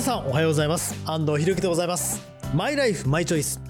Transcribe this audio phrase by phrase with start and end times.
[0.00, 0.94] 皆さんおはようございます。
[1.04, 2.26] 安藤博樹でございます。
[2.54, 3.60] マイライフマイチョイス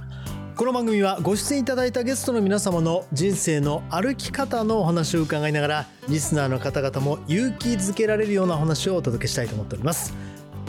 [0.55, 10.15] この番組はご出演いただいたゲストの皆様の人生の歩き方のお話を伺いながらリスナーの方々も勇気づけられるようなお話をお届けしたいと思っております。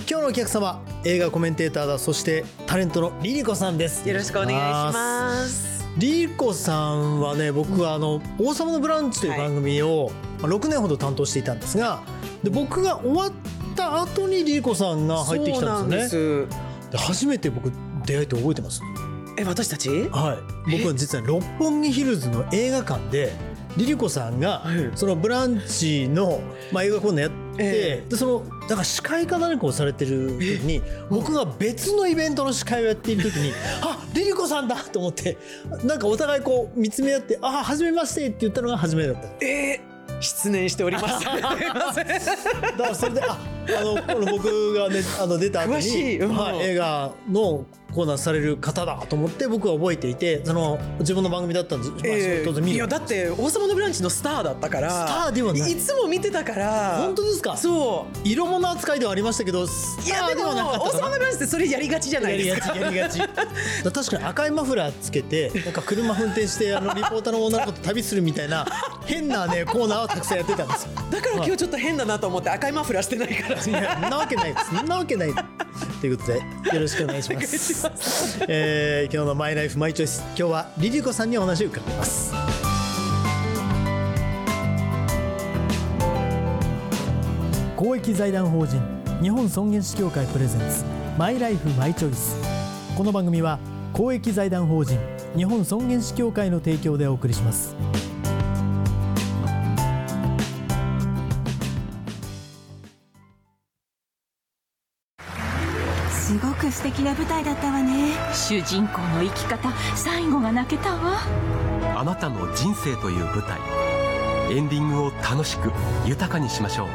[0.09, 4.09] 今日のお客様映画コメンテーターだそしてタレントのリリコさんです。
[4.09, 5.85] よろしくお願いします。
[5.95, 12.01] リリコさんはね僕はあの「王様のブランチ」という番組を6年ほど担当していたんですが
[12.41, 13.31] で僕が終わっ
[13.75, 16.55] た後にリリコさんが入ってきたんですよね。
[16.91, 17.71] で初めて僕
[18.05, 18.81] 出会いって覚えてます？
[19.37, 19.89] え私たち？
[20.11, 20.71] はい。
[20.77, 23.33] 僕は実は六本木ヒルズの映画館で
[23.77, 26.41] リリコさんがそのブランチの、
[26.73, 35.37] まあ、映画コーナーやって、えでそのだから司会か何かをされてる時に僕が別のイベントの司会をやっている時に「あリリコさんだ!」と思って
[35.83, 39.21] なんかお互いこう見つめ合って「あ初めまして」って言ったのが初めだった。
[39.45, 41.25] えー失念しております。
[41.25, 41.55] だか
[42.77, 43.39] らそれであ
[43.77, 52.43] あのこの僕がねあの出た後に、うん、はい、映画のコーナーされる方だと思って僕は覚えていてその自分の番組だったんです、え。
[52.45, 55.71] ー、いやだって「王様のブランチ」のスターだったからスターではない。
[55.71, 57.57] いつも見てたから本当ですか？
[57.57, 58.27] そう。
[58.27, 59.67] 色物扱いではありましたけどい
[60.07, 62.75] やでも王様のブランチってそれやりがちじゃないですか？
[62.75, 63.41] やりがちやりが
[63.89, 63.91] ち。
[63.91, 68.65] 確かに赤いマフラーつけてなんか車運転してあのリポーターの女の子と旅するみたいな
[69.05, 70.91] 変なねコーナーをたくさんやってたんですよ。
[71.11, 73.61] だから今日ちょっと変だなと思って赤いマフラーしてないから。
[73.61, 75.33] いやなわけないそんなわけない
[75.99, 76.39] ということで
[76.73, 77.80] よろしくお願いします
[78.47, 80.23] えー、今日のマイライフマイチョイス。
[80.37, 82.33] 今日はリリコさんにお話を伺います。
[87.75, 88.79] 公益財団法人
[89.21, 90.83] 日本尊厳死協会プレゼンツ
[91.17, 92.35] マイライフマイチョイス。
[92.95, 93.59] この番組は
[93.93, 94.99] 公益財団法人
[95.35, 97.75] 日本尊厳死協会の提供でお送りします。
[106.71, 108.13] く素敵な舞台だったわね。
[108.33, 111.19] 主人公の生き方最後が泣けたわ。
[111.95, 113.59] あなたの人生という舞台。
[114.49, 115.71] エンディングを楽しく
[116.05, 116.87] 豊かにしましょう。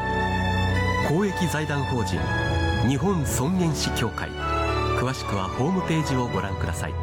[1.09, 2.19] 公益財団法人
[2.89, 4.31] 日本尊厳死協会。
[4.99, 6.95] 詳しくはホームページをご覧ください。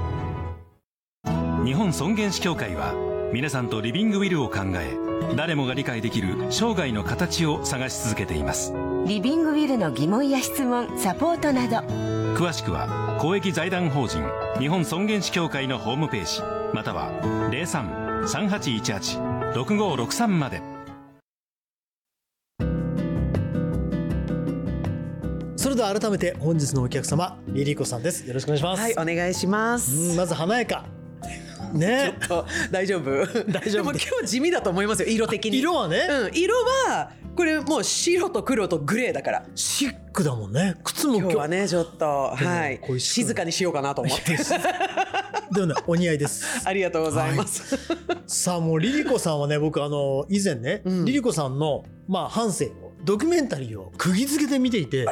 [1.63, 2.93] 日本尊厳死協会は
[3.31, 4.97] 皆さんとリビングウィルを考え
[5.35, 8.73] 誰もが理解できる生涯の形を探し続けています。
[9.05, 14.23] リビングウィルの疑問や質問サポートなど詳しくは公益財団法人
[14.59, 16.41] 日本尊厳死協会のホームページ
[16.73, 17.11] または
[17.51, 20.61] 03-3818-6563まで。
[25.55, 28.27] それでは改めて本日のお客様リリコさんです。
[28.27, 28.81] よろしくお願いします。
[28.81, 30.15] はいお願いします。
[30.17, 30.85] まず華やか。
[31.73, 32.15] ね。
[32.19, 33.25] ちょっと大丈夫？
[33.51, 33.83] 大丈夫。
[33.83, 35.59] でも今日地味だと思いますよ色的に。
[35.59, 36.55] 色はね、うん、色
[36.89, 39.45] はこれもう白と黒とグレーだから。
[39.55, 40.75] シックだもんね。
[40.83, 41.35] 靴も今日。
[41.35, 42.31] はねちょっと。
[42.35, 42.99] はい。
[42.99, 44.37] 静かにしようかなと思って。
[45.53, 46.45] でもねお似合いです。
[46.65, 55.05] ありがとうございます、はい、さあもうリリコさんはね僕あの以前ね、うん、リリコさんのまあ半生をドキュメンタリーを釘付けで見ていて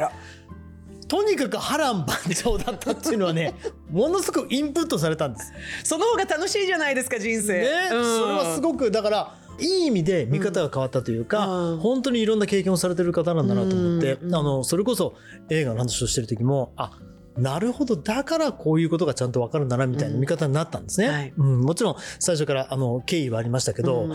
[1.08, 3.54] とにかく波乱万丈だったっていうのはね
[3.90, 5.52] ものすごくインプットされたんです。
[5.84, 7.60] その方が楽しいじゃないですか人生。
[7.60, 15.14] ね、うん、それはすごくだからいい意味で見方が変わったというか、うん、本当にいろんな経験をされてる方なんだなと思って、うん、あのそれこそ
[15.50, 16.98] 映画の話をしてる時もあ
[17.36, 21.06] なるほどだからこういうことがちゃんと分かるんだなみたいな見方になったんですね。
[21.06, 21.32] うんはい。
[21.36, 24.08] うん、もちろん最初からあの経緯はありましたけど、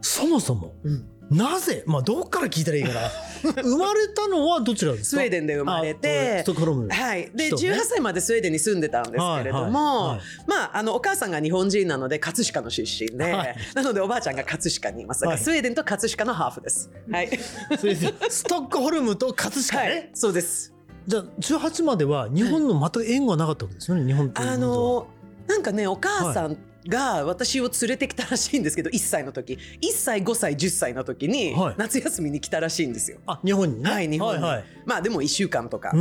[0.00, 0.72] そもそも、
[1.36, 3.00] なぜ、まあ、どっから聞いたらいいかな
[3.62, 5.22] 生まれたのはどちらですか？
[5.22, 7.30] スウェーデンで生まれて、はい。
[7.34, 15.20] で、18歳までスウェーデンに住んでたんですけれども、はいはい、まあ、あの、お母さんが日本人なので、葛飾の出身で、はい、なのでおばあちゃんが葛飾にいます。
[15.20, 16.90] スウェーデンと葛飾のハーフです。
[17.10, 17.30] はい。
[18.28, 20.10] ストックホルムと葛飾ね。
[20.14, 20.72] そうです。
[21.06, 25.08] じゃあ、18までは日本の全く縁はなかったわけですよね、日本とあの、
[25.48, 26.56] なんかね、お母さん
[26.88, 29.54] が私を連れてきたらしいんですけど1歳の時。
[29.54, 29.58] 1
[29.92, 33.18] 歳5歳10歳の時に夏休みに来たらしいんですよ。
[33.26, 33.90] あ日本にね？
[33.90, 35.92] はい日本に、はいはい、まあでも1週間とか。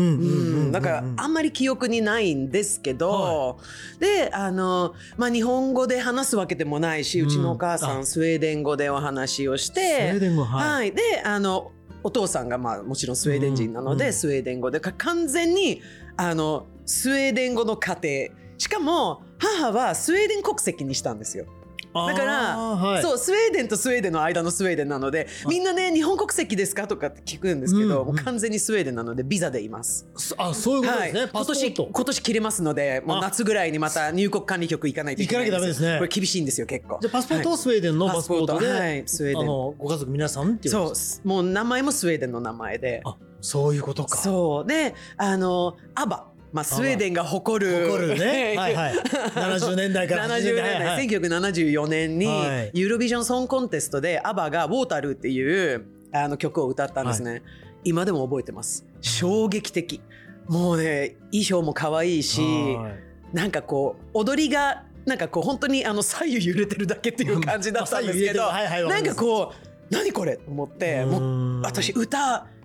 [0.72, 3.56] だからあんまり記憶にないんですけど、は
[3.98, 11.72] い、であの、まあ、日本語で話すわけでもないしうちのお母さん、スウェーデン語でお話をしてスウェーデン語はい、はい、であの
[12.04, 15.81] お父さんがまあもちろんスウェーデン人なので、うん、スウェーデン語で完全に
[16.18, 17.98] あのスウェーデン語の家
[18.30, 21.46] 庭しかも母はスウェーデン国籍にしたんですよ。
[21.94, 30.08] だから、はい、そうスウェーデンとスウェーデンの間のスウェーデンなのでみんなね日本国籍ですかとかって聞くんですけど、うんうん、完全にスウェーデンなのでビザでいます。
[30.38, 35.98] あそういうことですね、はい、今年今年切れますのでもう夏ぐらいにまた入国管理局行かないといけない行かなきゃダメですね。
[35.98, 37.00] これ厳しいんですよ結構。
[37.02, 39.48] じゃパスポートはスウェーデンのパスポートで、はい、スウェーデン。
[39.48, 40.94] ご家族皆さんっていうそ
[41.25, 43.02] うもう名前もスウェーデンの名前で。
[43.42, 44.18] そういうことか。
[44.18, 44.68] そう。
[44.68, 47.88] であのアバまあ、スウェーデンが誇る。
[47.88, 48.56] 誇るね。
[48.59, 48.94] はいはい。
[48.95, 57.42] 70年代から70 80年代、はいはい1974年にはいユーロビジョンソングコンテストでアバが「ウォータルー」っていうあの曲を歌ったんですね、
[57.83, 58.86] 今でも覚えてます。
[59.01, 60.01] 衝撃的。
[60.48, 63.36] もうね衣装も可愛いしはい。
[63.36, 68.80] なんかこう踊りがなんかこう本当にあの左右揺れてるだけっていう感じだったんですけど、まあ左右揺れてる。
[68.80, 71.62] はいはいなんかこう何これと思ってもううん。
[71.62, 72.61] 私歌はい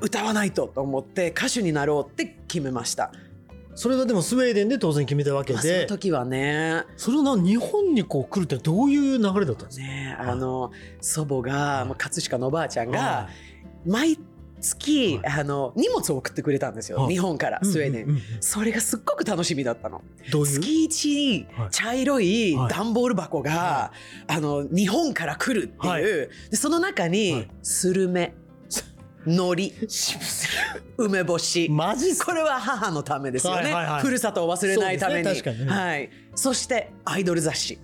[0.00, 3.12] 歌わないとと思って歌手になろうって決めました。
[3.74, 6.82] それはでもスウェーデンで当然決めたわけまあ、そので、時はね。
[6.96, 9.86] それはな日本にこう来るってどういう流れだったんですか？
[9.86, 13.28] ねあの祖母がもう葛飾のおばあちゃんがは
[13.86, 14.18] 毎
[14.60, 17.14] 月はあの荷物を送ってくれたんですよはい。
[17.14, 18.20] 日本からいスウェーデン。
[18.40, 20.02] それがすっごく楽しみだったの。
[20.32, 20.60] どういう？
[20.60, 21.70] 月一はい。
[21.70, 22.74] 茶色いはい。
[22.74, 23.92] 段ボール箱が、は
[24.26, 26.02] あの日本から来るっていう、はい。
[26.02, 27.46] でその中はにい。
[27.62, 28.34] スルメ、
[29.28, 29.86] 海苔、
[30.96, 31.68] 梅干し。
[31.70, 34.02] マジこれは母のためですよね、はいはいはい。
[34.02, 35.24] ふるさとを忘れないために。
[35.24, 37.78] ねはい、そしてアイドル雑誌。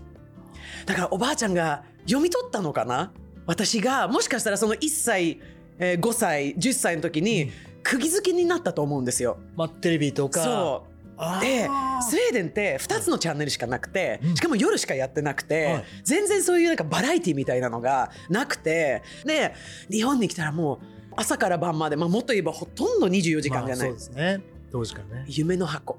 [0.87, 3.13] だからおばあちゃんが読み取ったのかな？
[3.47, 5.41] 私がもしかしたらその1歳、
[5.79, 7.51] えー5歳10歳の時に
[7.83, 9.39] 釘付けになったと思うんですよ。
[9.55, 10.43] まあテレビとか。
[10.43, 10.95] そう。
[11.41, 11.69] で
[12.03, 14.37] スウェーデンって2つのチャンネルしかなくて、うん。
[14.37, 15.85] しかも夜しかやってなくて、はい。
[16.03, 19.55] 全然そういうなんかバラエティみたいなのがなくてで
[19.89, 24.41] 日本に来たらもう朝から晩まで、まあ、もっと言えばほとんど24時間じゃない、まあそうですね。
[24.71, 25.25] 当時からね。
[25.29, 25.99] 夢の箱。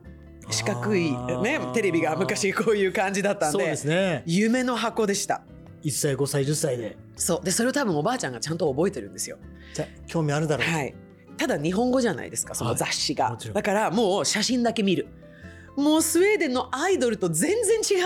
[0.51, 4.23] 四角い、ね、テレビが昔こういう感じだったんそうでですね。
[4.25, 5.41] 夢の箱でした。
[5.83, 6.97] 1歳5歳10歳で。
[7.15, 7.45] そう。
[7.45, 9.37] でそれを多分おばあちゃんがちゃんと覚えてるんですよ。
[9.73, 10.67] じゃあ興味あるだろう。
[10.67, 10.93] はい、
[11.37, 13.55] ただ日本語じゃないですかその雑誌が、もちろん。
[13.55, 15.07] だからもう写真だけ見る
[15.75, 18.01] もうスウェーデンのアイドルと全然違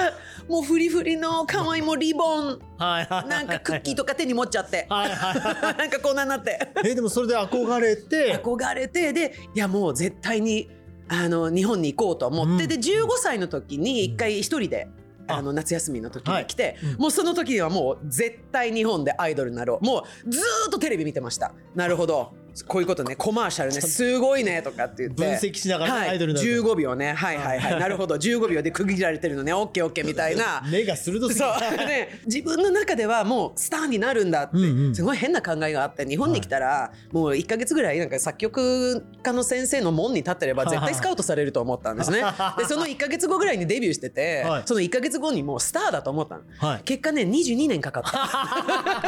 [0.48, 0.52] う。
[0.52, 2.60] もうフリフリの可愛いもうリボン。
[2.78, 3.28] はいはい。
[3.28, 4.88] なんかクッキーとか手に持っちゃって。
[4.90, 5.78] はいはい。
[5.78, 6.60] なんかこんなになって。
[6.84, 8.38] えでもそれで憧れて。
[8.38, 9.14] 憧れて。
[9.14, 10.70] でいやもう絶対に
[11.08, 12.70] あの日本に行こうと思って、うん。
[12.70, 14.88] で15歳の時に一回一人で、
[15.28, 17.02] ああの夏休みの時に来て、うん。
[17.02, 19.86] もうその時にはもう絶対日本でアイドルになろう。
[19.86, 21.54] もうずーっとテレビ見てました。
[21.76, 22.34] なるほど
[22.68, 23.16] こういうことね。
[23.16, 23.82] コマーシャルね。
[23.82, 24.62] すごいね。
[24.62, 25.24] とかって言って。
[25.24, 27.14] 分析しながらねはい、アイドルになる15秒ね。
[27.14, 27.80] はいはいはい。
[27.80, 28.16] なるほど。
[28.16, 29.54] 15秒で区切られてるのね。
[29.54, 30.64] オッケーオッケーみたいな。
[30.72, 31.78] 目が鋭すぎそう。
[31.78, 31.86] る。
[31.86, 34.96] ね、自分の中ではもうスターになるんだって、うんうん。
[34.96, 36.06] すごい変な考えがあって。
[36.06, 42.24] 日本に来たらもう1か月ぐらいなんか作曲家の先生の門に立ってれば絶対スカウトされると思ったんですね。
[42.58, 44.64] でその1か月後ぐらいにデビューしてて、はい。
[44.66, 46.44] その1か月後にもうスターだと思ったの。
[46.58, 46.82] はい。
[46.84, 48.04] 結果ね22年かかっ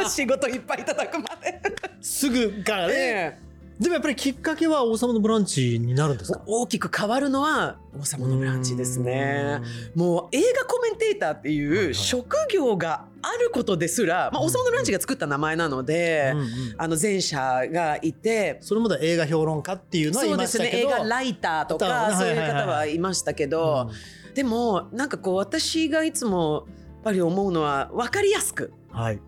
[0.04, 0.08] た。
[0.08, 1.60] 仕事いっぱいいただくまで。
[2.00, 2.94] すぐからね。
[2.94, 3.41] ええ
[3.82, 6.40] でもやっぱりきっかけは王様のブランチになるんですか？
[6.46, 9.60] 大きく変わるのは「王様のブランチ」ですね。
[9.94, 16.46] もう映画コメンテーターってはいいうはい職業があることですら、まあ、王様のブランチが作った名前なので、うんうん
[16.78, 18.58] あの前者がいて。
[18.60, 20.90] それまで映画評論家っていうのはいそうまですね映したけど。
[20.90, 23.90] 画ライターとだかそういう方はいましたけど、
[24.34, 29.20] でもなんかこう私がいつもやっぱり思うのは分かりやすくはい。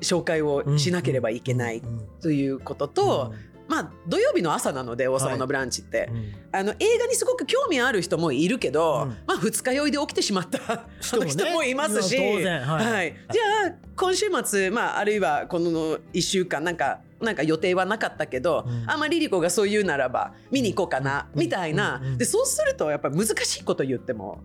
[0.00, 3.32] 紹介をしなければいけないうんうんということと、
[3.72, 6.34] まあ土曜日の朝なので「王様のブランチ」って、うん。
[6.54, 9.08] あの映画にすごく興味ある人もいるけど、うん。
[9.26, 11.30] まあ二日酔いで起きてしまった 人もね。
[11.30, 12.60] 人もいますし、当然。
[12.60, 13.16] はい。
[13.30, 15.70] じゃあ今週末、まあ、あるいはこの
[16.12, 18.84] 1週間なんかなんか予定はなかったけど、うん。
[18.90, 21.40] あんまりリリコがそう言うならば見に行こうかな、うん。
[21.40, 24.40] みたいな、でそうするとやっぱり難しいこと言っても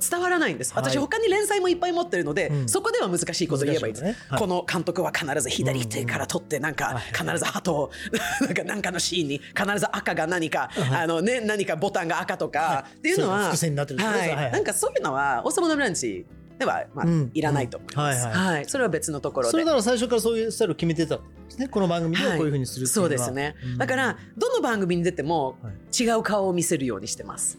[0.00, 0.72] 伝わらないんです。
[0.74, 1.04] 私、はい。
[1.04, 2.68] 他に連載もいっぱい持ってるので、うん。
[2.68, 3.92] そこでは難しいこと言えばいい。
[3.92, 4.16] です、ね。
[4.28, 4.40] はい。
[4.40, 7.90] この監督は必ず左手から取ってなんかはい必ず鳩を
[8.40, 14.18] なんかなんかのシーンに必ず赤が何か、あのね、何かボタンが赤とか、っていうのは伏線になってるんですね。
[14.18, 14.28] はい。
[14.28, 14.52] はいはい。
[14.52, 16.24] なんかそういうのは「王様のブランチ」
[16.60, 17.30] では、まあうん。
[17.32, 18.30] いらないと思います、うん。
[18.30, 18.54] はいはい。
[18.56, 18.64] はい。
[18.66, 19.50] それは別のところで。
[19.50, 21.68] それなら最初からそういうスタイルを決めてたんですね。
[21.68, 23.08] この番組ではこういうふうにするっていうのは。
[23.08, 23.78] そうですね、うん。
[23.78, 26.02] だからどの番組に出てもはい。
[26.02, 27.58] 違う顔を見せるようにしてます、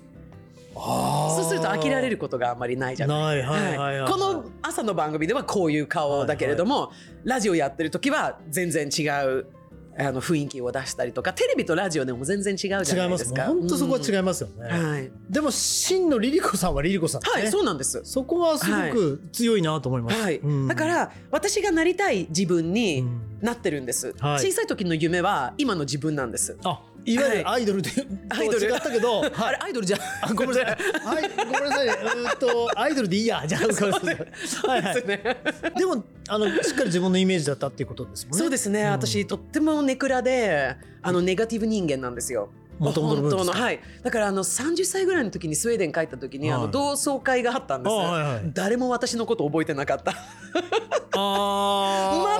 [0.73, 4.11] そうすると呆られることがあんまりないじゃないはいはいはい。
[4.11, 6.91] この朝の番組ではこういう顔だけれども、
[7.23, 9.47] ラジオやってる時は全然違う
[9.97, 12.95] あの雰囲気を出したりとかテレビとラジオでも全然違うじゃ。
[12.95, 13.45] ないですすか。
[13.47, 14.67] 本当そこは違いいますよね。
[14.67, 17.29] はい、でも真のリリコさんはリリコさんね。
[17.29, 18.01] はい、そうなんです。
[18.03, 20.21] そこはすごく強いなと思います。
[20.21, 26.57] はいうんだから私がなりたい自分うにんなってるんです、はい小さい時の夢は今の自分なんです。
[26.63, 27.17] あい。
[27.17, 27.89] わゆるアイドルで、
[28.29, 28.65] アイドル？
[28.65, 30.65] 違ったけど、あれアイドルじゃあごめんなさい。
[30.65, 30.71] は
[31.19, 31.87] い、ごめんなさい。
[31.87, 33.43] うーっとアイドルでいいや。
[33.47, 34.15] じゃあ、ごめんなさい。
[34.67, 35.03] はいはい。
[35.77, 38.39] でもあのしっかり自分のイメージだったっていうことですもんね。
[38.39, 38.91] そうですね、ん。
[38.91, 42.49] 私とってもネクラであのネガティブ人間なんですよ。
[42.79, 43.53] 元々の部分ですか？
[43.53, 43.79] 本当のはい。
[44.03, 46.65] だからあの30歳ぐらいの時にスウェーデン帰った時に、あはい。
[46.67, 50.13] の同窓会があったんです、あはいはい誰も私のこと覚えてなかった。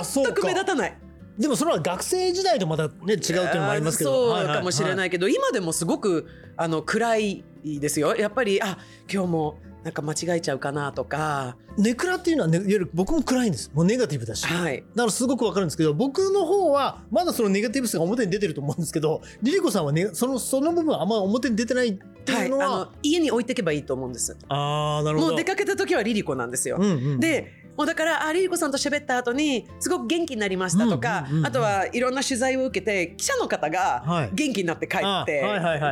[0.02, 0.96] 全く目立たない
[1.38, 4.36] でもそれは学生時代とまたね違うっていうのもありますけど。
[4.36, 8.16] そうかもしれないいけど、今でもすごくあの暗いですよ。
[8.16, 8.78] やっぱりあ
[9.12, 11.56] 今日もなんか間違えちゃうかなとか。
[11.76, 13.70] ネクラっていうのは、ね、いわゆる僕も暗いんです。
[13.72, 14.84] もうネガティブだし、はい。
[14.94, 21.92] だからすごくわかるんですけど僕の方はまだそのネガティブさが表に出てると思うんですけどリリコさんは、ね、そのその部分はあんま表に出てないっ
[22.24, 24.36] てはいいうのは、あの家に置いていけばいいと思うんです。
[24.48, 25.30] ああなるほど。
[25.30, 33.70] もう出かけた時はリリコなんですよ、うんうん、でもうだからあリリコさんと喋った後にすごく元気になりましたとか、あとはいろんな取材を受けて記者の方はい。
[33.72, 35.42] が元気になって帰って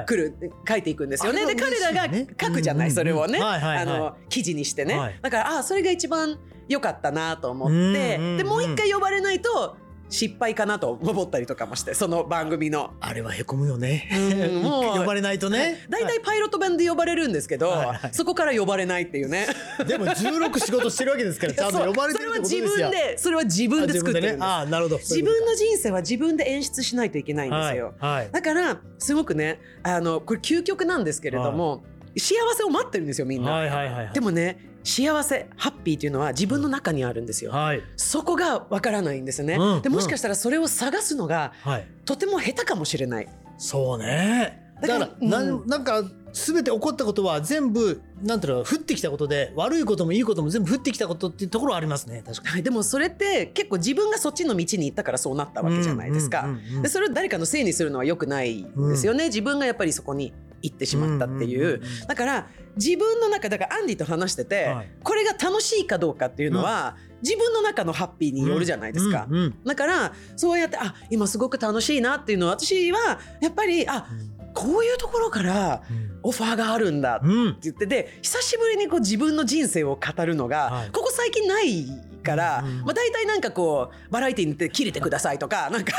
[0.07, 1.47] くる、書いていくんですよね。
[1.47, 2.09] で彼らが
[2.41, 5.19] 書くじゃない、それをね、あの記事にしてね、はい。
[5.23, 9.77] だからあそれが一番良かったなと思って、でもう一回呼ばれないと
[10.11, 12.93] 失敗かなと思ったりとかもしてその番組の。
[13.00, 15.87] あれはへこむよね、うんもう 呼ばれないとね。
[15.88, 17.99] 大体パイロット版で呼ばれるんですけど、はいはい。
[18.12, 19.47] そこから呼ばれないっていうね。
[19.87, 22.61] でも16仕事してるわけですから ちゃんと呼ばれてるってことですよ。
[22.61, 24.45] それは自分でそれは自分で作ってるんです。
[24.45, 24.99] ああなるほど。
[24.99, 27.95] 自分の人生は自分で演出しないといけないんですよ。
[27.99, 28.29] はい、はい。
[28.33, 31.85] だからすごくねあのこれ究極なんですけれども、
[32.17, 33.52] 幸せを待ってるんですよみんな。
[33.52, 34.12] はいはいはいはい。
[34.12, 37.53] でもね幸せハッピーっていうのは自分の中にあるんですよ。
[37.53, 37.83] はい。
[37.97, 39.55] そこがわからないんですね。
[39.55, 41.87] うんでもしかしたらそれを探すのがはい。
[42.05, 43.29] とても下手かもしれない。
[43.59, 44.71] そうね。
[44.81, 45.67] だだからうん。
[45.67, 56.43] なんか全て起こったことは全部なんていうの降ってきたことで悪いこともいいことも全部降ってきたことっていうところはありますね確かはい、でもそれって結構自分がそっちの道に行ったからそうなったわけじゃないですか。
[56.43, 62.07] うんうんうんうんでそれを誰かのせいにするのは良くないんですよね、自分がやっぱりそこに行ってしまったっていう,、うんうんうんうん。
[62.07, 64.88] だから自分の中だからアンディと話してて、はい。
[65.02, 69.26] これが楽しいかどうかっていうのは、自分の中のハッピーによるじゃないですか。
[69.29, 74.07] うんうんだからそうやってあ今すごく楽しいなっていうのは私はやっぱりあ
[74.55, 75.83] こういうところから
[76.23, 80.90] オファーがあるんだってうん言ってで久しぶりにこう自分の人生を語るのが、はい。
[80.90, 81.87] ここ最近ない
[82.21, 85.93] から、うんまあ、大体なんかこうバラエティーに出て切れてくださいとか なんか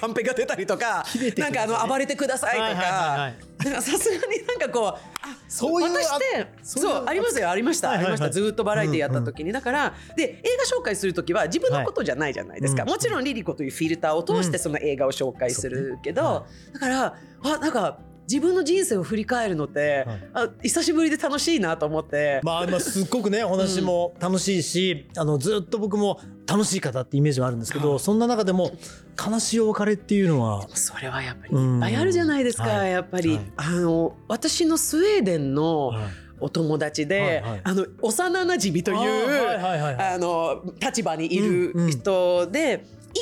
[0.00, 1.04] カンペが出たりとか
[1.36, 3.32] ないんかあの暴れてくださいとか。
[3.58, 8.30] さすがになんかこうあそういう私ってそうありますよありました、ありました。
[8.30, 12.92] ずーっとバラエティーやった時に、だからで映画紹介する時は自分のことじゃないじゃないですか、はい。
[12.92, 17.98] もちろんリリコというフィルターを通してその映画を紹介するけど、はだからあなんか
[18.30, 20.28] 自分の人生を振り返るのって、はい。
[20.34, 28.72] あ久しぶりで楽しいなと思って、まあ、まあすっごくねお話も楽しいし、あのずっと僕も楽しい方ってイメージはあるんですけど、そんな中でも
[29.18, 32.90] 悲しいお別れっていうのはそれはやっぱりいっぱいあるじゃないですか、うんはい。
[32.90, 33.52] やっぱり、はい。
[33.56, 36.02] あの私のスウェーデンのはい。
[36.40, 37.60] お友達で、はいはい。
[37.64, 41.90] あの幼なじみというあーはいはいの立場にいるうんうん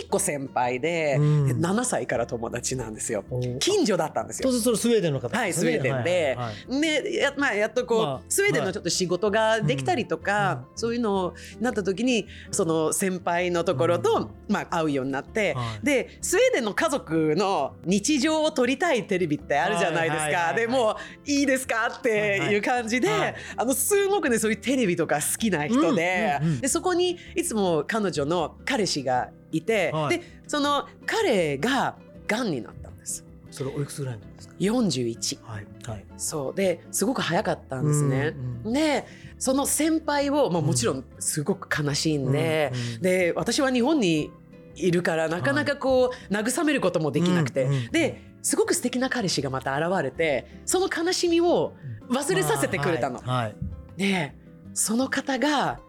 [0.00, 1.46] 一個先輩で、うん。
[1.60, 3.24] 7歳から友達なんですよ。
[3.60, 4.48] 近所だったんですよ。
[4.48, 15.84] 当然それスウェーデンの方はい、スウェーデンで、はいまあ、やっとこう、まあスウェーデンのちょっと仕事ができたりとか、うそういうのをなった時にその先輩のところと、まあ、会うようになって、はい。
[15.84, 26.60] でスウェーデンの家族の日常を撮りたいテレビってあるじゃないですか、はいはいはいはいでもういいですかっていう感じで、はいはいあのすごくねそういうテレビとか好きな人で,、うんうんうん。
[26.60, 30.18] でそこにいつも彼女の彼氏がいて、はい。
[30.18, 31.96] でその彼が
[32.26, 33.24] がんになったんです。
[33.50, 35.38] それおいくつぐらいなんですか？41。
[35.44, 36.04] はいはい。
[36.16, 36.54] そう。
[36.54, 38.34] ですごく早かったんですね。
[38.64, 39.06] うんで
[39.38, 44.30] その先輩を、まあ、もちろんすごく悲しいんで、うんうんで私は日本に
[44.76, 51.74] いるからなかなかこう、慰めることもできなくて、うんうんですごく素敵な彼氏がまた現れてその悲しみを
[52.08, 53.18] 忘れさせてくれたの。
[53.18, 53.56] はい。
[53.96, 54.34] で
[54.72, 55.80] その方が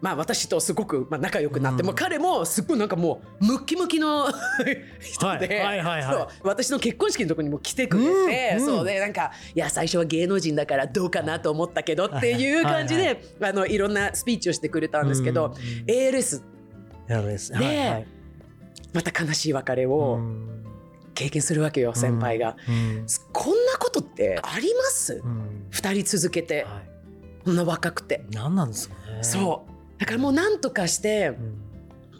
[0.00, 1.86] まあ私とすごくまあ仲良くなって、うん。
[1.86, 4.28] もう彼もすっごいなんかもうムッキムキの
[5.00, 8.10] 人で、はいはいはい私の結婚式のとこにも来てくれて、
[8.56, 8.60] うん。
[8.60, 13.04] うんそうでなんかいや最初は芸能人だからどうかなと思ったけどっていう感じで、
[13.40, 16.42] はいあのいろんなスピーチをしてくれたんですけど、うんうん ALS
[17.08, 18.06] ではいはい。
[18.92, 20.64] また悲しい別れうをん。
[21.14, 22.56] 経験するわけよ、先輩が。
[22.68, 23.06] うん。
[23.32, 25.20] こんなことってあります？
[25.24, 25.66] うん。
[25.70, 26.62] 二人続けて。
[26.62, 26.90] はい。
[27.44, 28.24] こんな若くて。
[28.30, 29.22] 何なんですかね。
[29.22, 31.36] そうだからもうなんとかして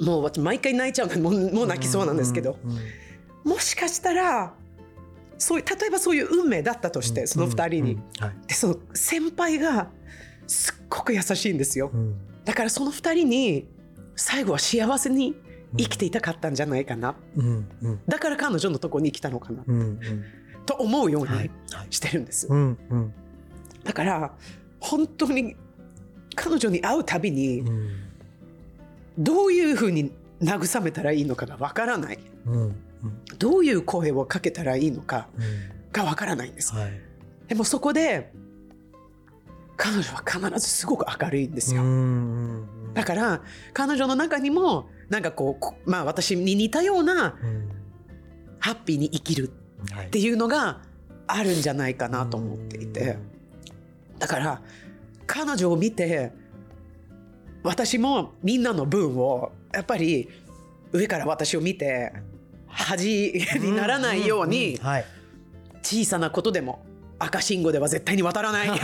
[0.01, 0.07] うん。
[0.07, 1.19] もう私毎回泣いちゃうの。
[1.19, 2.79] もうもう泣きそうなんですけど、うんうん
[3.45, 4.53] もしかしたら
[5.39, 8.47] そういう例えばそういう運命だったとして、その二人に、うんはい。
[8.47, 9.89] でその先輩が
[10.47, 11.91] すっごく優しいんですよ。
[11.95, 12.17] うん。
[12.45, 13.67] だからその二人に
[14.17, 15.35] 最後は幸せに
[15.79, 17.15] 生きていたかったんじゃないかな。
[17.37, 18.01] うんうん。
[18.07, 19.63] だから彼女のとこに来たのかな。
[19.67, 19.99] うんうん。
[20.67, 21.87] と思うようにはいはい。
[21.91, 23.15] してるんです、うんうん。
[23.85, 24.33] だから
[24.81, 25.57] 本当に
[26.39, 27.91] 彼女に会うたびにうん。
[29.19, 32.19] どういうふうに慰めたらいいのかがわからない。
[32.47, 32.55] うん。
[32.55, 32.75] うん。
[33.39, 35.43] どういう声をかけたらいいのかうん。
[35.93, 36.75] がわからないんです。
[36.75, 37.01] はい。
[37.49, 38.33] でもそこで
[39.77, 41.83] 彼女は必ずすごく明るいんですよ、
[42.95, 43.43] だから
[43.73, 47.69] 彼女の中にもなんかこうこまあ私に似たようなうん。
[48.61, 49.51] ハッピーに生きる
[49.93, 50.07] はい。
[50.07, 50.83] っていうのが
[51.27, 53.19] あるんじゃないかなと思っていて。
[54.19, 54.63] だから
[55.29, 56.33] 彼女を見て
[57.63, 60.29] 私もみんなの分をやっぱり
[60.91, 62.13] 上から私を見て
[62.67, 64.81] 恥にならないように
[65.83, 66.85] 小さなことでも
[67.19, 68.69] 赤信号では絶対に渡らない。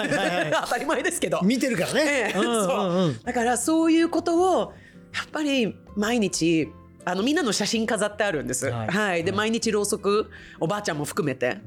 [0.64, 1.40] 当たり前ですけど。
[1.42, 2.32] 見てるからえね。
[2.34, 3.14] えうんうんうん。
[3.14, 3.24] そう。
[3.24, 4.72] だからそういうことを
[5.14, 6.68] やっぱり毎日
[7.04, 8.68] あのみんなの写真飾ってあるんです。
[8.68, 9.20] ははい。
[9.20, 11.58] い、で毎日ろうそくおばあちゃんも含めて、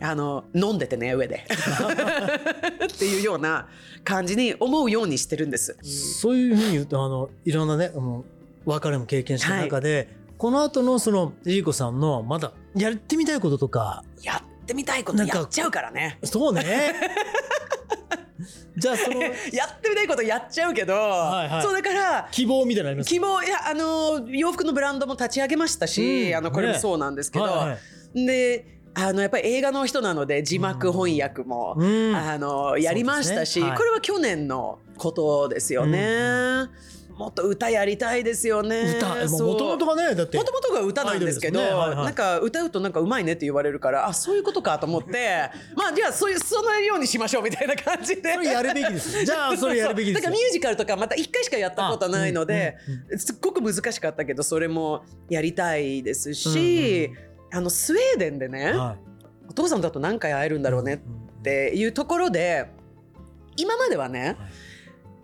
[0.00, 1.46] あの飲んでてね上で。
[2.86, 3.68] っていうような
[4.04, 5.76] 感じに思うようにしてるんです。
[5.82, 8.24] そういうふうに言うとあのいろんなねあの
[8.64, 14.04] 別れも経験した中で、この後のそのジーコさんのまだやってみたいこととか。
[14.22, 16.18] やってみたいことなんかやっちゃうからね。
[16.24, 16.94] そうね。
[18.76, 21.62] じゃあそのやってみたいことやっちゃうけど、いはい。
[21.62, 23.08] そうだから希望みたいなのあります？
[23.08, 26.36] 希望いやあの洋服のブランドも立ち上げましたし、うん。
[26.36, 26.78] あのこれもね。
[26.78, 27.78] そうなんですけど、はいは
[28.14, 28.26] い。
[28.26, 32.16] であのやっぱり映画の人なので字幕翻訳も、うん。
[32.16, 33.68] あのやりましたし、ね。
[33.68, 33.76] はい。
[33.76, 36.68] これは去年のことですよね。
[37.18, 38.96] もっと歌やりたいですよね。
[38.96, 41.66] 歌もともとがねだってもともとが歌なんですけどね。
[41.66, 42.04] はいはい。
[42.06, 45.50] なんか歌うとなんかうまいねって言われるからあそういうことかと思って。
[45.76, 48.32] まあじゃあそういうそのようにしましょうみたいな感じで。
[48.32, 49.18] それやるべきです。
[49.18, 50.24] よじゃあ それやるべきですよ。
[50.24, 57.10] だからミュージカルとかまた1回しかやったことないので、あうんすっごく難しかったけどそれもやりたいですし、
[57.56, 58.96] あのスウェーデンでね、は
[59.48, 60.98] お父さんだと何回会えるんだろうねっ
[61.42, 62.70] ていうところで
[63.56, 64.36] 今まではね、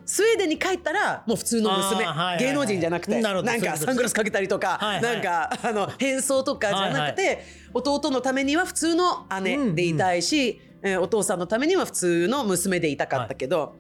[0.07, 2.39] スウェーデンに帰ったらもう普通の娘、はいはいはい。
[2.39, 5.03] 芸能人じゃなくてなんかサングラスかけたりとか、はいはい。
[5.03, 13.77] なんかあの変装とかじゃなくて、弟のためには普通の姉でいたいし、えーお父さんのためには普通の娘でいたかったけど、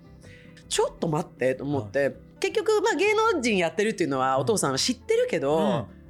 [0.68, 5.62] ちょっと待ってと思って、結局、まあ、芸能人やってるっていうのはお父さんは知ってるけど、う
[5.98, 6.01] ん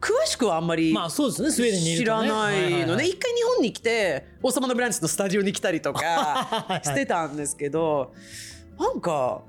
[0.00, 1.50] 詳しくはあんまりまあそうですね。
[1.50, 8.12] スウェーデンにいる知らないのね、はい一回日本に来て「王様のブランチ」のスタジオに来たりとか はいはいしてたんですけど
[8.78, 9.42] なんか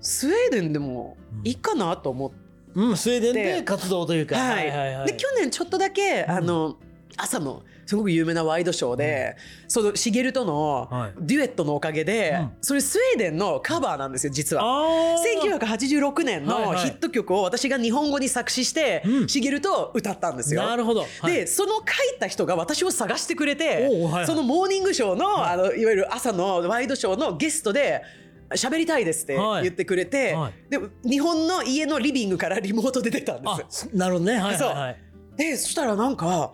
[0.00, 2.36] スウェーデンでもいいかなと思って、
[2.74, 4.36] うんスウェーデンで活動というか。
[4.36, 5.06] はい。
[5.06, 6.76] で去年ちょっとだけ、あの
[7.16, 9.36] 朝のすごく有名なワイドショーで、
[9.68, 11.12] そのシゲルとのはい。
[11.20, 12.52] デュエットのおかげで、うん。
[12.60, 14.62] それスウェーデンのカバーなんですよ実は。
[14.62, 15.58] あー。
[15.58, 16.78] 1986年のはいはい。
[16.78, 19.28] ヒット曲を私が日本語に作詞して、うん。
[19.28, 20.66] しげると歌ったんですよ。
[20.66, 21.00] なるほど。
[21.20, 21.32] はい。
[21.32, 21.84] でその書い
[22.20, 24.26] た人が私を探してくれて、はいはい。
[24.26, 28.02] そのモーニングショーの,、い、あのいわゆる朝のワイドショーのゲストで
[28.50, 29.62] 喋りたいですってはい。
[29.64, 30.52] 言ってくれて、はい。
[30.70, 33.88] で日本の家のリビングからリモートで出たんあです。
[33.92, 34.34] なるほどね。
[34.34, 34.96] はいはいはい。
[35.36, 36.52] でそしたらなんか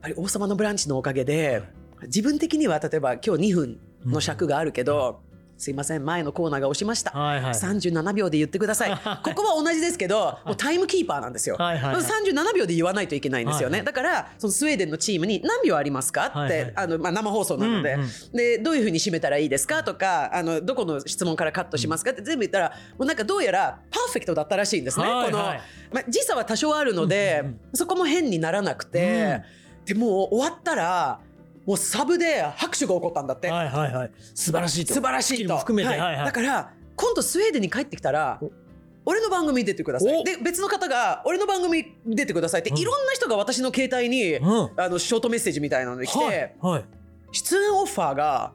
[0.00, 1.62] ぱり「王様のブランチ」のおかげで
[2.04, 5.20] 自分的には例えば今日2分の尺があるけど、
[5.58, 8.90] すいません前のコーナーが押しました、はいはい37秒で言ってください。
[9.22, 12.02] ここは同じですけどもうタイムキーパーなんですよ、はいはいはい。
[12.02, 13.84] 37秒で言わないといけないんですよね、はいはい。
[13.84, 16.28] だからそのスウェーデンのチームに何秒ありますか？
[16.28, 16.72] って、はいはい。
[16.76, 18.08] あのまあ、生放送なので,、うんうん。
[18.32, 19.84] でどういうふうに締めたらいいですか？
[19.84, 22.12] とかあのどこの質問からカットしますか？
[22.12, 25.32] って全部言ったらもうなんかどうやらパーフェクトだったらしいんですね、この、はい。
[25.32, 25.60] はい
[25.92, 29.42] まあ、時差は多少あるので、そこも変にならなくて、
[29.84, 31.20] でもう終わったら
[31.66, 34.10] もうサブで拍手が起こったんだって、はいはいはい。
[34.34, 34.94] 素晴らしいと。
[34.94, 35.58] 素晴らしいと。
[35.58, 35.88] 含めて。
[35.88, 36.24] はいはいはい。
[36.26, 38.50] だから今度スウェーデンに帰ってきたらお。
[39.06, 40.14] 俺の番組に出てください。
[40.14, 40.24] お。
[40.24, 42.78] で別の方が俺の番組に出てくださいって、うん。
[42.78, 44.70] いろんな人が私の携帯に、うん。
[44.76, 46.84] あのショートメッセージみたいなので来て、はいはい。
[47.32, 48.52] 出演オファーが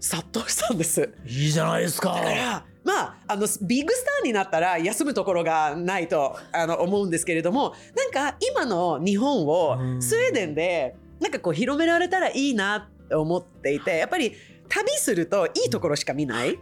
[0.00, 1.12] 殺到したんです。
[1.26, 2.14] いいじゃないですか。
[2.14, 10.00] だからまあ、あのビッグスターになったら休むところがないとあの思うんですけれどもなんか今の日本をうん。
[10.00, 14.32] スウェーデンでなんかこう広められたらいいなって思っていてやっぱり
[14.68, 16.58] 旅するといいところしか見ない。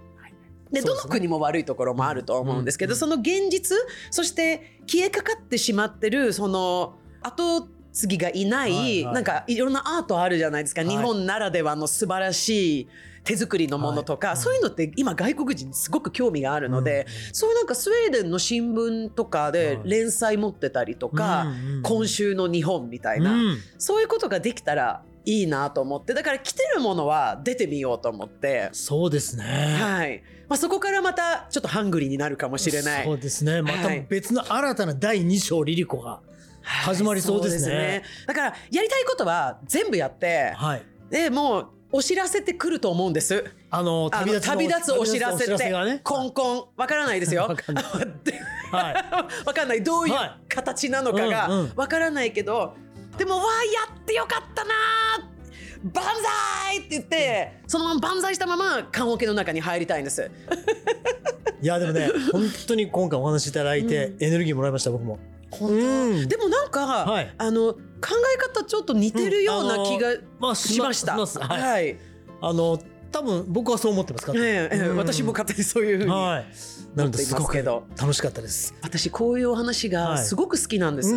[0.73, 2.99] でどの国も悪いところもあると思うんですけど、うん。
[2.99, 3.77] その現実
[4.11, 9.15] そして消えかかってしまってるその後継ぎがいない、はいはい。
[9.15, 10.91] なんかいろんなアートあるじゃないですか、はい。
[10.91, 12.89] 日本ならではの素晴らしい
[13.23, 14.37] 手作りのものとか、はい。
[14.37, 19.89] そういうのって今外国人にすごく興味があるので、そういうなんかスウェーデンの新聞とかではい。
[19.89, 23.59] 連載持ってたりとか、うんうん今週の日本みたいな、うん。
[23.79, 26.15] そういうことができたらいいなと思って。
[26.15, 28.71] だから来てるものは出てみようと思って。
[28.73, 29.45] そうですね。
[29.79, 30.23] はい。
[30.49, 33.05] まあ、そこからまたちょっとハングリーになるかもしれない。
[33.05, 33.63] そうですね。
[33.63, 34.07] またはい。
[34.09, 36.21] 別の新たな第2章リリコが
[36.65, 37.77] 始まりそうですね。
[37.77, 40.83] はいだからやりたいことは全部やってはい。
[41.11, 43.45] でもうお知らせってくると思うんです。
[43.71, 46.01] あの旅立つお知らせってがね。
[46.03, 46.65] コンコン。
[46.77, 47.43] わからないですよ。
[47.43, 47.85] わかんない。
[48.25, 48.41] で
[48.73, 49.83] はわかんない。
[49.83, 51.73] どういうはい形なのかうんうがん。
[51.77, 52.75] わからないけど、
[53.17, 55.35] でもわあやってよかったなー。
[55.95, 56.03] 万
[56.67, 60.31] 歳って言ってそのまま万歳したまま棺桶の中に入りたいんです。
[61.61, 65.19] いいやでもね本当に今回お話しいただいてエネルギーもらいました僕も。
[65.55, 71.17] 本うん当でもなんか、はいあの考え方ちょっと似てるような気がまあしました。
[71.17, 71.97] はい
[72.41, 72.79] あの
[73.11, 74.41] 多分僕はそう思ってますから。
[74.45, 76.11] ええ私も勝手にそういうふうに。
[76.11, 76.47] はい。
[76.95, 77.65] なっています
[78.01, 78.75] 楽しかったです。
[78.83, 81.13] 私こういうお話がすごく好きなんです。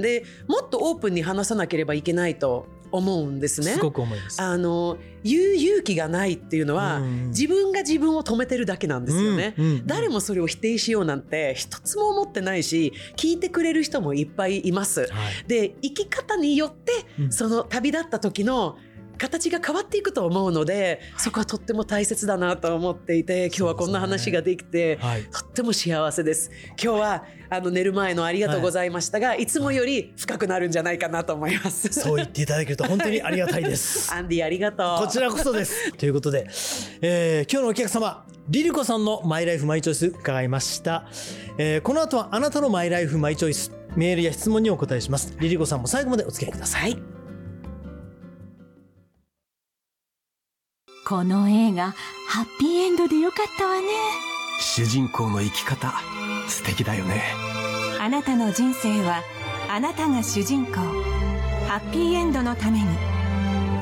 [0.00, 3.80] でもっとオープンに話さなければいけないと思うんですねす。
[3.80, 4.40] ごく思います。
[4.40, 9.54] あの言う勇気がないっていうのは、うん自分が自分を止めてるだけなんですよね。
[9.58, 15.00] うんうん誰もそれを否定しようなんて一つも思ってないし聞いてくれる人もいっぱいいます。
[15.00, 15.10] はい
[15.48, 18.76] で生き方によって、うんその旅立った時の
[19.18, 25.24] 形が変わっていくと思うのでそこはとっても大切だなと思っていて今日はこんな話ができて、はい。
[25.24, 26.50] とっても幸せです
[26.82, 34.12] 今日はあの寝る前のありがとうございましたが、い、つもより深くなるんじゃないかなと思いますそう言っていただけると本当にありがたいです。
[34.14, 35.92] アンディありがとうこちらこそです。
[35.96, 36.46] ということで、
[37.00, 41.06] えー今日のお客様、リリコさんのマイライフマイチョイス伺いました。
[41.58, 45.34] えーこの後はあなたのマイライフマイチョイス、メールや質問にお答えします。
[45.38, 47.13] リリコさんも最後までお付き合いください。
[51.06, 51.94] この映画
[52.26, 53.88] ハッピーエンドでよかったわね。
[54.58, 55.92] 主人公の生き方
[56.48, 57.22] 素敵だよね。
[58.00, 59.22] あなたの人生は
[59.68, 60.72] あなたが主人公。
[61.68, 62.86] ハッピーエンドのために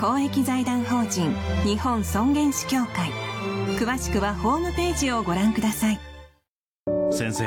[0.00, 1.32] 公益財団法人
[1.64, 3.12] 日本尊厳死協会。
[3.78, 6.00] 詳しくはホームページをご覧ください。
[7.12, 7.44] 先生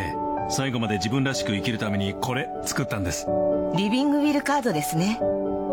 [0.50, 3.28] 最後まで自分らしく生きるためにこれ作ったんです。
[3.76, 5.20] リビングウィルカードですね。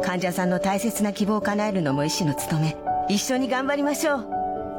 [0.02, 4.26] 患者さんの大切な希望を叶えるのも医師の務め一緒に頑張りましょう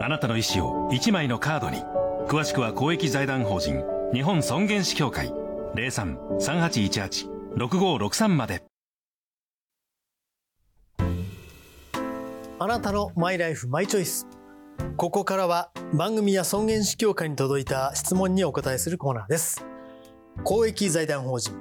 [0.01, 1.83] あなたの意思を1枚のカードに
[2.27, 5.31] 詳しくは公益財団法人日本尊厳死協会
[5.75, 8.63] 03-3818-6563まで
[12.57, 14.25] あなたのマイライフマイチョイス。
[14.95, 19.65] ここからは番組や尊厳死協会に届いた質問にお答えするコーナーです。
[20.45, 21.51] 公益財団法人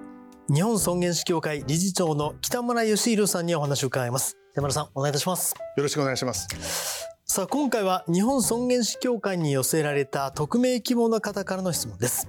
[0.49, 4.37] 日本尊厳死協会理事長の北村義弘さんにお話を伺います。
[4.53, 5.55] 北村さん、お願いいたします。
[5.77, 7.09] よろしくお願いします。
[7.25, 12.29] さあ今回は日本尊厳死協会に寄せられた匿名希望の方からの質問です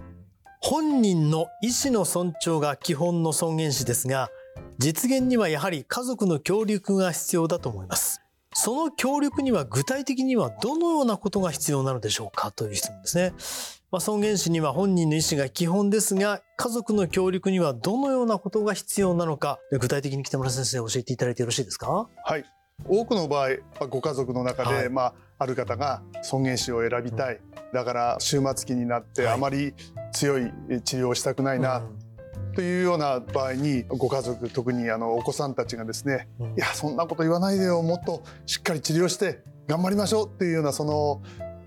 [0.62, 4.30] 本人の意思の尊重が基本の尊厳死ですが
[4.78, 8.22] 実現にはやはり家族の協力が必要だと思います
[8.54, 13.34] その協力には具体的にはどのようなことが必要なのでしょうかという質問ですね、
[13.94, 22.10] まあ、尊厳死には本人の意思が基本ですが家族の協力にはどのようなことが必要なのか具体的に北村先生教えていただいてよろしいですか？
[22.26, 22.44] はい。
[22.88, 24.90] 多くの場合、まあご家族の中で、はい。
[24.90, 27.40] まあある方が尊厳死を選びたい。
[27.72, 29.34] だから終末期になってはい。
[29.36, 29.76] あまり
[30.12, 30.52] 強い
[30.84, 32.54] 治療をしたくないな、うん。
[32.56, 36.54] というような場合にご家族特にあのお子さんたちがですね、うん。
[36.54, 41.22] いやそんなこと言わないでよもっとしっかり治療して頑張りましょうっていうようなその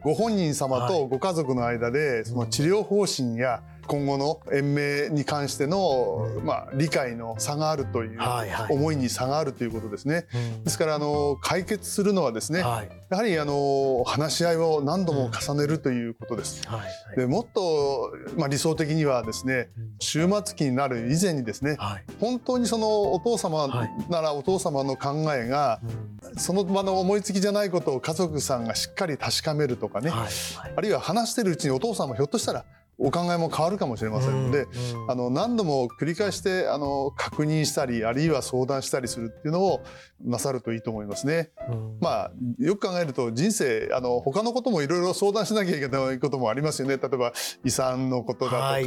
[0.07, 6.45] ご本人様はとご家族の間でその治療方針や今後の延命に関しての、うん。
[6.45, 8.75] まあ、理解の差があるというはいはい。
[8.75, 10.27] 思いに差があるということですね。
[10.35, 10.65] うん。
[10.65, 12.89] ですからあの解決するのはですね、はい。
[13.11, 16.67] やはりあの話し合いを何度も重ねるということです。
[16.67, 17.17] はいはい。
[17.17, 19.99] でもっと、まあ、理想的にはですねうん。
[19.99, 22.05] 終末期になる以前にですねはい。
[22.21, 23.91] 本当にそのお父様はい。
[24.11, 25.87] ならお父様の考えがう
[26.33, 26.37] ん。
[26.37, 30.29] その場の思いつきじゃないことを家族さんがしっかり確かめるとかね、はいは
[30.69, 30.73] い。
[30.77, 32.65] あるいは話してるうちにお父さんもひょっとしたら
[32.99, 39.83] お考えも変わるかもしれませんので、うんうんあの何度も繰り返してあの確認したりあるいは相談したりするっていうのを
[40.25, 41.51] なさるといいと思いますね。
[41.71, 46.97] うんまあよく考えると人生あの他のこともいろいろ相談しなきゃいけないこともありますよね。
[46.97, 47.33] 例えば
[47.65, 48.85] 遺産のことだとか、はい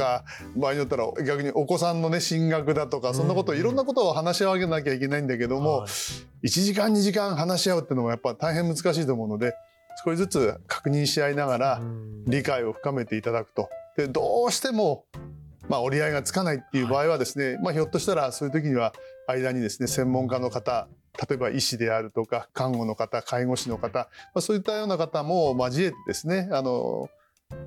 [0.56, 5.88] 場合によったら逆にお子さんのね進学だとかそんなこと、うんいろんなことを話し合わなきゃいけないんだけども、はい
[6.42, 9.52] 1時間2時間話し合うっていうのもやっぱ大変難しいと思うので
[10.04, 13.68] 少しずつ確認し合いながらうん理解を深めていただくと。
[13.96, 15.04] でどうしても
[15.68, 18.92] まあ、折り合いがつかないっていう場合はですね、まあ、ひょっとしたらそういう時には
[19.28, 20.88] 間にですね専門家の方
[21.28, 27.08] 例えば医師であるとか看護の方介護士の方、まあ、そういったような方も交えてですねあの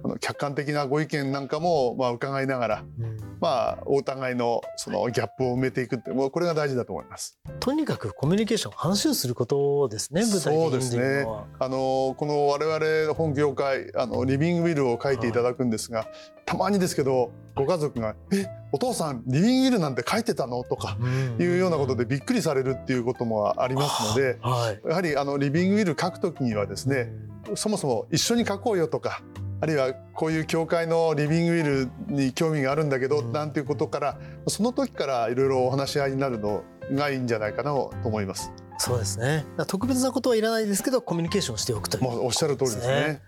[0.03, 7.37] あの客観的なご意見なんかもまあ伺いながら、うんまあ、お互いのそのギャップを埋めていくってもうこれが大事だと思います。
[7.59, 11.27] とにかくコミュニケーション話をすることですね具体的にそうですね
[11.59, 16.07] あのこの我々本業界あのリビングウィルを書いていただくんですが、
[16.45, 20.97] たまにですけどご家族が「えお父さんリビングウィルなんて書いてたの?」とか
[21.37, 24.37] いうようなことでびっくりされるっていうこともありますので。
[24.39, 27.11] はいやはりあのリビングウィル書くときにはですね、
[27.55, 29.21] そもそも一緒に書こうよとか
[29.63, 38.51] あるいはこういう教会のリビングウィルに興味があるんだけど、うんなんていうことからその時からいろいろお話し合いになるのがいいんじゃないかなと思います。
[38.77, 43.21] そうですね特別なことはいらないですけどコミュニケーションしておくというもうおっしゃる通りですね。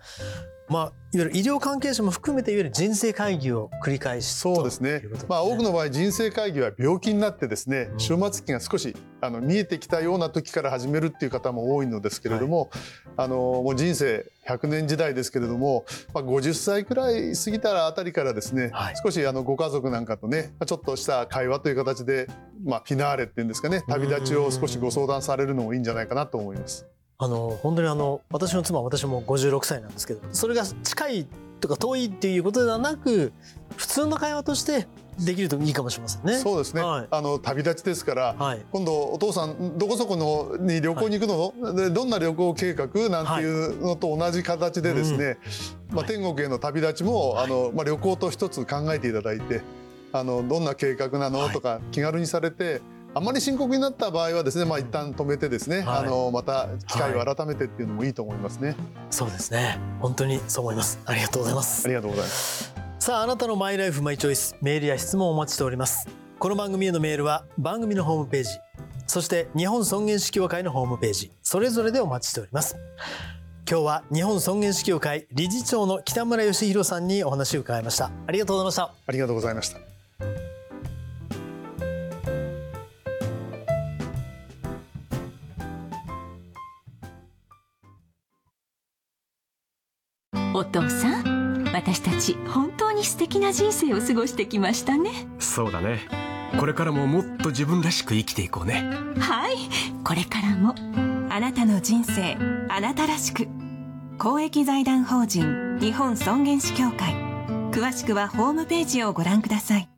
[0.67, 4.86] まあ、いわゆる医療関係者も含めていわゆる人生会議を繰り返しそうですね。
[4.86, 5.01] ね。
[5.28, 7.97] まあ、多くの場合人生会議は病気になってですね、うん。
[7.97, 12.71] 終末期が少しあの見えてきたような時から始めるっていう方も多いのですけれども、
[13.15, 18.95] あのもう人生100年時代ですけれども、まあ、50歳くらい過ぎたらあたりからですね、はい。
[19.04, 22.28] 少しあのご家族なんかとねちょっとした会話という形で、
[22.63, 26.88] まあ、フィナーレっていうんですかね旅立ちを少しご相談されるのもいいんじゃないかなと思います。
[27.17, 31.28] あの本当にあの私の妻私も56歳なんですけどそれが近い
[31.62, 33.32] とか遠いっていうことではなく
[33.78, 34.88] 普通の会話として
[35.19, 36.38] できるといいかもしれませんね。
[36.39, 37.08] そうですね、はい。
[37.10, 38.65] あの旅立ちですから、はい。
[38.69, 45.38] 今度お父さんどこそこのに旅行に行くの、でどんな旅行計画なんていうのと同じ形でですね、
[45.89, 49.62] まあ、天国への旅立ちも、あのまあ、旅行と一つ考えていただいて
[50.12, 51.54] あのどんな計画なの、はい。
[51.54, 52.82] とか気軽にされて
[53.17, 55.86] あまり深刻になった場合はですね、まあ、一旦止めてですね、はい。
[55.99, 58.75] あのまた機会を改めてっていうのもいいと思いますね。
[59.10, 59.80] そうですね。
[60.01, 60.99] 本当にそう思います。
[61.06, 61.86] ありがとうございます。
[61.86, 62.75] ありがとうございます。
[62.99, 66.10] さああなたのマイライフマイチョイスメールや質問をお待ちしております。
[66.39, 68.49] この番組へのメールは番組のホームページ
[69.08, 72.75] そして日本尊厳死協会のホームページそれぞれでお待ちしております。
[73.69, 78.12] 今日は日本尊厳死協会理事長の北村義弘さんにお話を伺いました。
[78.28, 78.93] ありがとうございました。
[79.08, 79.94] ありがとうございました。
[92.25, 95.11] 私たち本当に素敵な人生を過ごしてきましたね。
[95.38, 95.99] そうだね。
[96.59, 98.89] これからももっと自分らしく生きていこうね。
[99.19, 99.55] はい。
[100.03, 100.73] これからも。
[101.29, 102.38] あなたの人生
[102.69, 103.47] あなたらしく。
[104.17, 107.13] 公益財団法人日本尊厳死協会。
[107.71, 109.89] 詳しくはホームページをご覧ください。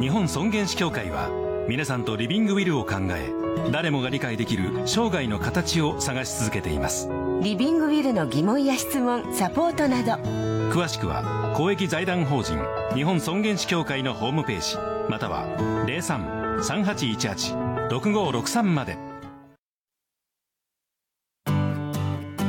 [0.00, 1.30] 日本尊厳死協会は
[1.68, 3.32] 皆さんとリビングウィルを考え
[3.70, 7.08] 誰もが理解できる生涯の形を探し続けています。
[7.42, 12.56] リビングウィルの疑問や質問サポートなど詳しくは公益財団法人
[12.94, 14.76] 日本尊厳死協会のホームページ
[15.10, 15.44] または
[17.88, 18.96] 03-3818-6563まで。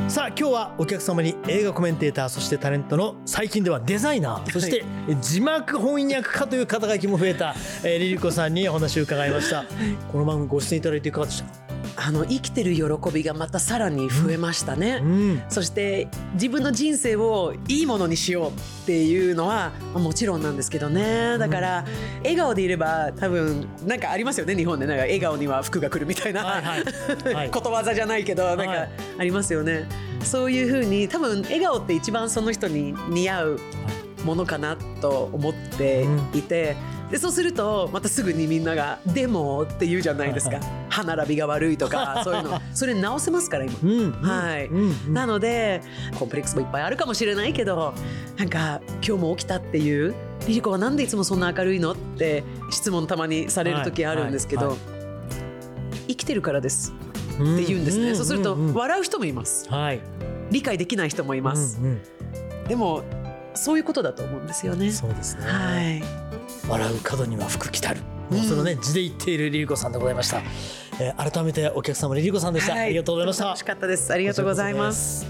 [0.08, 4.84] さあ今日はお客様に映画コメンテーターそしてタレントの最近ではデザイナーそして
[5.22, 9.64] 字幕翻訳家という肩書きも増えた、えー、リリコさんにお話を伺いました。
[10.12, 11.48] この番組ご出演いただいていかがでした？
[11.54, 11.61] か
[11.96, 15.00] あの生きてる喜びがまたさらに増えましたね。
[15.02, 15.42] うん。
[15.48, 18.52] そして自分の人生をいいものにしようっ
[18.86, 21.38] ていうのはまあもちろんなんですけどね。
[21.38, 21.84] だから
[22.22, 24.86] 笑顔でいれば多分なんかありますよね日本で。
[24.86, 26.84] なんか笑顔には福が来るみたいな、はいはい。
[27.34, 27.50] はい。
[27.50, 29.88] ことわざじゃないけどなんかはいありますよね、
[30.24, 33.60] そういうふうに多分笑顔って一番その人に似合う
[34.24, 36.76] ものかなと思っていて、
[37.12, 40.58] でそうするとまたすぐにみんなが「でも」って言うじゃないですか。
[40.88, 42.60] 歯並びが悪いとか そういうの。
[42.72, 43.74] それ直せますから今。
[43.82, 44.66] うんはい。
[44.66, 45.14] うんうん。
[45.14, 45.82] なので
[46.18, 47.92] コンプレックスもいっぱいあるかもしれないけど
[48.38, 50.14] なんか今日も起きたっていう
[50.46, 54.76] リリコはなんでいつもそんな明るいのって質問たまにされる時あるんですけど、はい
[56.08, 56.92] 生きてるからです
[57.38, 59.66] うんって言うんですね、そうすると笑う人もいます。
[59.70, 60.00] はい。
[60.50, 62.00] 理解できない人もいます、うん
[62.68, 63.02] でも
[63.54, 64.86] そういうことだと思うんですよね。
[64.86, 66.21] うんそうですね、はい
[66.68, 68.00] 笑う角には福来たる。
[68.30, 70.38] もうそのね字で言っているリリコさんでございました、
[70.98, 72.86] えー改めてお客様リリコさんでした、はい。
[72.86, 73.44] ありがとうございました。
[73.46, 74.12] 楽しかったです。
[74.12, 75.26] ありがとうございます。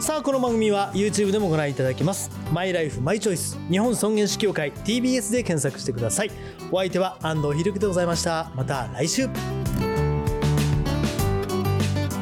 [0.00, 2.30] さあこの番組は YouTube でもご覧いただけます。
[2.52, 6.30] マイライフマイチョイス日本尊厳死協会 TBS で検索してください。
[6.70, 8.50] お相手は安藤博樹でございました。
[8.54, 9.28] また来週。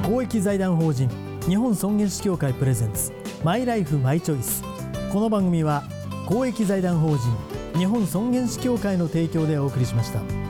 [0.06, 1.08] 公益財団法人
[1.48, 3.10] 日本尊厳死協会プレゼンツ
[3.42, 4.62] マイライフマイチョイス。
[5.12, 5.82] この番組は
[6.26, 10.43] 公益財団法人日本尊厳死協会の提供でお送りしました。